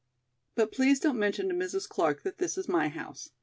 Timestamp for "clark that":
1.87-2.39